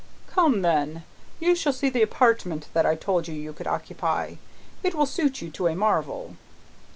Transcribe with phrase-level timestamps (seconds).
[0.25, 1.03] "Come, then!
[1.39, 4.37] You shall see the apartment that I told you you could occupy.
[4.81, 6.37] It will suit you to a marvel."